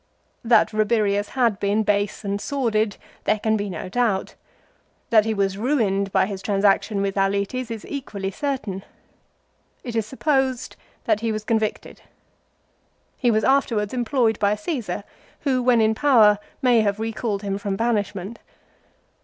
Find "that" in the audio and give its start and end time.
0.43-0.73, 5.11-5.25, 11.05-11.19